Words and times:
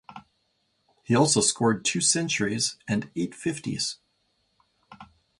He 1.03 1.13
also 1.15 1.41
scored 1.41 1.85
two 1.85 2.01
centuries 2.01 2.75
and 2.87 3.11
eight 3.15 3.35
fifties. 3.35 3.97